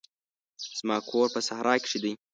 [0.79, 2.13] زما کور په صحرا کښي دی.